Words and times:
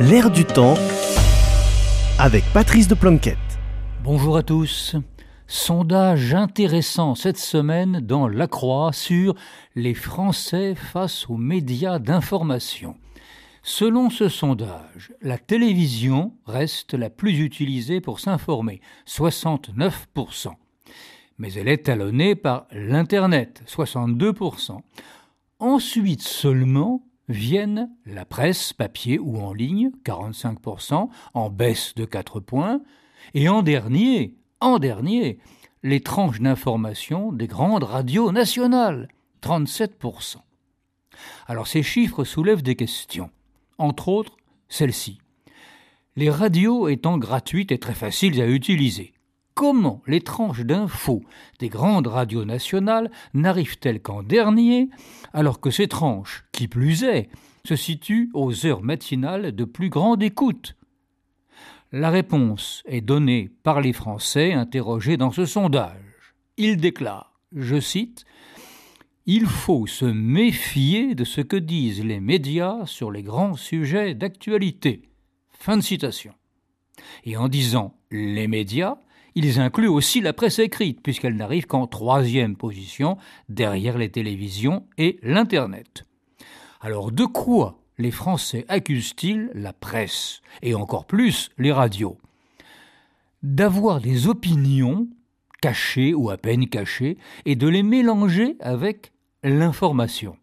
L'air 0.00 0.28
du 0.28 0.44
temps 0.44 0.74
avec 2.18 2.42
Patrice 2.52 2.88
de 2.88 2.96
Planquette. 2.96 3.38
Bonjour 4.02 4.36
à 4.36 4.42
tous. 4.42 4.96
Sondage 5.46 6.34
intéressant 6.34 7.14
cette 7.14 7.38
semaine 7.38 8.00
dans 8.00 8.26
La 8.26 8.48
Croix 8.48 8.92
sur 8.92 9.36
les 9.76 9.94
Français 9.94 10.74
face 10.74 11.30
aux 11.30 11.36
médias 11.36 12.00
d'information. 12.00 12.96
Selon 13.62 14.10
ce 14.10 14.28
sondage, 14.28 15.12
la 15.22 15.38
télévision 15.38 16.34
reste 16.44 16.94
la 16.94 17.08
plus 17.08 17.38
utilisée 17.38 18.00
pour 18.00 18.18
s'informer, 18.18 18.80
69%. 19.06 20.48
Mais 21.38 21.52
elle 21.52 21.68
est 21.68 21.84
talonnée 21.84 22.34
par 22.34 22.66
l'Internet, 22.72 23.62
62%. 23.68 24.80
Ensuite 25.60 26.22
seulement 26.22 27.00
viennent 27.28 27.90
la 28.06 28.24
presse 28.24 28.72
papier 28.72 29.18
ou 29.18 29.38
en 29.38 29.52
ligne, 29.52 29.90
45%, 30.04 31.08
en 31.34 31.50
baisse 31.50 31.94
de 31.94 32.04
4 32.04 32.40
points, 32.40 32.82
et 33.32 33.48
en 33.48 33.62
dernier, 33.62 34.34
en 34.60 34.78
dernier, 34.78 35.38
les 35.82 36.00
tranches 36.00 36.40
d'information 36.40 37.32
des 37.32 37.46
grandes 37.46 37.84
radios 37.84 38.32
nationales, 38.32 39.08
37%. 39.42 40.36
Alors 41.46 41.66
ces 41.66 41.82
chiffres 41.82 42.24
soulèvent 42.24 42.62
des 42.62 42.76
questions 42.76 43.30
entre 43.78 44.08
autres 44.08 44.36
celle-ci. 44.68 45.18
Les 46.16 46.30
radios 46.30 46.88
étant 46.88 47.18
gratuites 47.18 47.72
et 47.72 47.78
très 47.78 47.94
faciles 47.94 48.40
à 48.40 48.46
utiliser, 48.46 49.13
comment 49.54 50.02
les 50.06 50.20
tranches 50.20 50.60
d'infos 50.60 51.22
des 51.58 51.68
grandes 51.68 52.06
radios 52.06 52.44
nationales 52.44 53.10
n'arrivent-elles 53.32 54.02
qu'en 54.02 54.22
dernier, 54.22 54.90
alors 55.32 55.60
que 55.60 55.70
ces 55.70 55.88
tranches, 55.88 56.44
qui 56.52 56.68
plus 56.68 57.04
est, 57.04 57.28
se 57.66 57.76
situent 57.76 58.30
aux 58.34 58.66
heures 58.66 58.82
matinales 58.82 59.52
de 59.52 59.64
plus 59.64 59.88
grande 59.88 60.22
écoute? 60.22 60.76
La 61.92 62.10
réponse 62.10 62.82
est 62.86 63.00
donnée 63.00 63.50
par 63.62 63.80
les 63.80 63.92
Français 63.92 64.52
interrogés 64.52 65.16
dans 65.16 65.30
ce 65.30 65.46
sondage. 65.46 66.34
Ils 66.56 66.76
déclarent, 66.76 67.32
je 67.54 67.78
cite, 67.78 68.24
il 69.26 69.46
faut 69.46 69.86
se 69.86 70.04
méfier 70.04 71.14
de 71.14 71.24
ce 71.24 71.40
que 71.40 71.56
disent 71.56 72.04
les 72.04 72.20
médias 72.20 72.84
sur 72.84 73.10
les 73.10 73.22
grands 73.22 73.54
sujets 73.54 74.14
d'actualité. 74.14 75.08
Fin 75.50 75.76
de 75.76 75.82
citation. 75.82 76.34
Et 77.24 77.36
en 77.36 77.48
disant 77.48 77.96
les 78.10 78.48
médias, 78.48 78.98
ils 79.34 79.60
incluent 79.60 79.88
aussi 79.88 80.20
la 80.20 80.32
presse 80.32 80.58
écrite, 80.58 81.02
puisqu'elle 81.02 81.36
n'arrive 81.36 81.66
qu'en 81.66 81.86
troisième 81.86 82.56
position, 82.56 83.16
derrière 83.48 83.98
les 83.98 84.10
télévisions 84.10 84.86
et 84.98 85.18
l'Internet. 85.22 86.04
Alors 86.80 87.10
de 87.10 87.24
quoi 87.24 87.80
les 87.98 88.10
Français 88.10 88.64
accusent-ils 88.68 89.50
la 89.54 89.72
presse, 89.72 90.40
et 90.62 90.74
encore 90.74 91.06
plus 91.06 91.50
les 91.58 91.72
radios? 91.72 92.18
D'avoir 93.42 94.00
des 94.00 94.26
opinions 94.26 95.08
cachées 95.60 96.14
ou 96.14 96.30
à 96.30 96.36
peine 96.36 96.68
cachées, 96.68 97.16
et 97.44 97.56
de 97.56 97.68
les 97.68 97.82
mélanger 97.82 98.56
avec 98.60 99.12
l'information. 99.42 100.36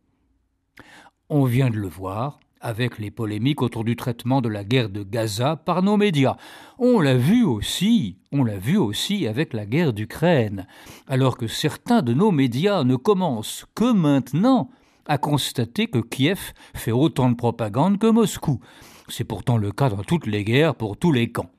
On 1.30 1.46
vient 1.46 1.70
de 1.70 1.78
le 1.78 1.88
voir 1.88 2.40
avec 2.62 3.00
les 3.00 3.12
polémiques 3.12 3.62
autour 3.62 3.84
du 3.84 3.96
traitement 3.96 4.42
de 4.42 4.50
la 4.50 4.64
guerre 4.64 4.90
de 4.90 5.04
Gaza 5.04 5.56
par 5.56 5.84
nos 5.84 5.98
médias. 5.98 6.38
On 6.78 7.00
l'a 7.00 7.18
vu 7.18 7.44
aussi, 7.44 8.18
on 8.32 8.44
l'a 8.44 8.58
vu 8.58 8.78
aussi 8.78 9.28
avec 9.28 9.54
la 9.54 9.66
guerre 9.66 9.94
d'Ukraine, 9.94 10.68
alors 11.08 11.38
que 11.38 11.48
certains 11.48 12.02
de 12.02 12.14
nos 12.14 12.32
médias 12.32 12.84
ne 12.84 12.96
commencent 12.96 13.66
que 13.76 13.92
maintenant 13.92 14.70
à 15.06 15.18
constater 15.18 15.88
que 15.88 16.00
Kiev 16.00 16.54
fait 16.74 16.92
autant 16.92 17.30
de 17.30 17.36
propagande 17.36 17.98
que 17.98 18.08
Moscou. 18.08 18.60
C'est 19.08 19.26
pourtant 19.26 19.58
le 19.58 19.72
cas 19.72 19.90
dans 19.90 20.04
toutes 20.04 20.28
les 20.28 20.44
guerres 20.44 20.76
pour 20.76 20.96
tous 20.98 21.12
les 21.12 21.32
camps. 21.32 21.50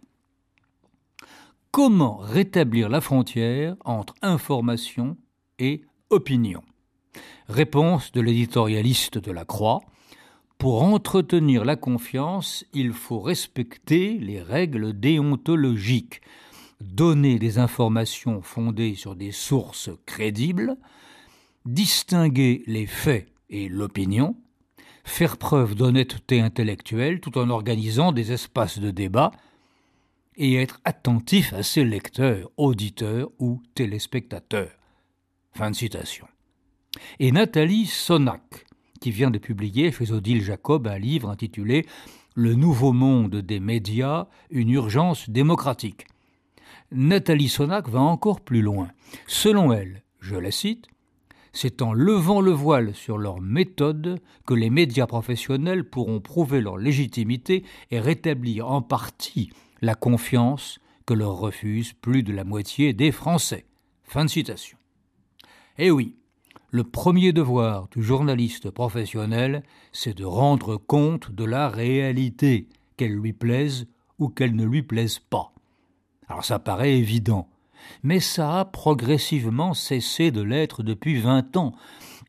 Comment 1.71 2.19
rétablir 2.19 2.89
la 2.89 3.01
frontière 3.01 3.77
entre 3.85 4.15
information 4.23 5.17
et 5.59 5.83
opinion? 6.11 6.63
Réponse 7.49 8.13
de 8.13 8.21
l'éditorialiste 8.21 9.19
de 9.19 9.33
la 9.33 9.45
Croix. 9.45 9.81
Pour 10.63 10.85
entretenir 10.85 11.65
la 11.65 11.75
confiance, 11.75 12.65
il 12.73 12.93
faut 12.93 13.19
respecter 13.19 14.17
les 14.21 14.41
règles 14.41 14.93
déontologiques, 14.93 16.21
donner 16.81 17.41
des 17.41 17.59
informations 17.59 18.43
fondées 18.43 18.95
sur 18.95 19.17
des 19.17 19.33
sources 19.33 19.91
crédibles, 20.07 20.77
distinguer 21.67 22.63
les 22.69 22.87
faits 22.87 23.27
et 23.51 23.69
l'opinion, 23.69 24.37
faire 25.03 25.37
preuve 25.37 25.75
d'honnêteté 25.75 26.41
intellectuelle 26.41 27.19
tout 27.19 27.39
en 27.39 27.51
organisant 27.51 28.13
des 28.13 28.31
espaces 28.31 28.79
de 28.79 28.93
débat, 28.93 29.33
et 30.37 30.55
être 30.55 30.81
attentif 30.85 31.53
à 31.55 31.65
ses 31.65 31.85
lecteurs, 31.85 32.53
auditeurs 32.57 33.31
ou 33.41 33.61
téléspectateurs. 33.75 34.71
Fin 35.55 35.73
de 35.73 35.75
citation 35.75 36.29
et 37.19 37.33
Nathalie 37.33 37.87
Sonac, 37.87 38.67
qui 39.03 39.11
vient 39.11 39.33
de 39.33 39.39
publier 39.39 39.91
chez 39.91 40.13
Odile 40.13 40.43
Jacob 40.43 40.87
un 40.87 40.97
livre 40.97 41.29
intitulé 41.29 41.87
Le 42.37 42.55
nouveau 42.55 42.93
monde 42.93 43.35
des 43.35 43.59
médias, 43.59 44.29
une 44.51 44.71
urgence 44.71 45.29
démocratique. 45.29 46.07
Nathalie 46.93 47.49
Sonac 47.49 47.89
va 47.89 48.01
encore 48.01 48.41
plus 48.41 48.63
loin. 48.63 48.93
Selon 49.27 49.73
elle, 49.73 50.05
je 50.21 50.37
la 50.37 50.53
cite, 50.53 50.87
c'est 51.53 51.83
en 51.83 51.93
levant 51.93 52.41
le 52.41 52.53
voile 52.53 52.95
sur 52.95 53.19
leur 53.19 53.41
méthode 53.41 54.21
que 54.47 54.55
les 54.55 54.71
médias 54.71 55.09
professionnels 55.09 55.83
pourront 55.83 56.21
prouver 56.21 56.61
leur 56.61 56.79
légitimité 56.79 57.65
et 57.91 57.99
rétablir 57.99 58.71
en 58.71 58.83
partie 58.83 59.51
la 59.81 59.97
confiance 59.97 60.79
que 61.07 61.15
leur 61.15 61.39
refusent 61.39 61.93
plus 61.93 62.23
de 62.23 62.33
la 62.33 62.45
moitié 62.45 62.93
des 62.93 63.11
Français. 63.11 63.67
Fin 64.05 64.25
de 64.25 64.31
citation. 64.31 64.79
Eh 65.77 65.91
oui, 65.91 66.15
le 66.73 66.85
premier 66.85 67.35
devoir 67.35 67.87
du 67.89 68.03
journaliste 68.03 68.71
professionnel, 68.71 69.63
c'est 69.93 70.17
de 70.17 70.25
rendre 70.25 70.79
compte 70.79 71.31
de 71.31 71.45
la 71.45 71.69
réalité, 71.69 72.67
qu'elle 72.97 73.13
lui 73.13 73.35
plaise 73.35 73.87
ou 74.19 74.31
qu'elle 74.31 74.57
ne 74.57 74.65
lui 74.65 74.83
plaise 74.83 75.19
pas. 75.19 75.53
Alors 76.29 76.47
ça 76.47 76.59
paraît 76.59 76.97
évident, 76.97 77.47
mais 78.03 78.21
ça 78.21 78.61
a 78.61 78.65
progressivement 78.65 79.75
cessé 79.75 80.31
de 80.31 80.41
l'être 80.41 80.83
depuis 80.83 81.21
vingt 81.21 81.55
ans, 81.59 81.75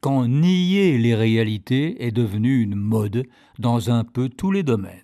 quand 0.01 0.27
nier 0.27 0.97
les 0.97 1.15
réalités 1.15 2.05
est 2.05 2.11
devenu 2.11 2.61
une 2.61 2.75
mode 2.75 3.25
dans 3.59 3.91
un 3.91 4.03
peu 4.03 4.27
tous 4.27 4.51
les 4.51 4.63
domaines. 4.63 4.99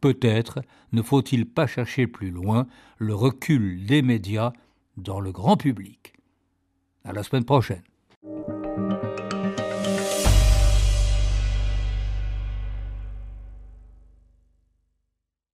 Peut-être 0.00 0.60
ne 0.92 1.02
faut-il 1.02 1.46
pas 1.46 1.66
chercher 1.66 2.06
plus 2.06 2.30
loin 2.30 2.68
le 2.98 3.16
recul 3.16 3.84
des 3.84 4.02
médias 4.02 4.52
dans 4.96 5.18
le 5.18 5.32
grand 5.32 5.56
public. 5.56 6.12
À 7.04 7.12
la 7.12 7.24
semaine 7.24 7.44
prochaine. 7.44 7.82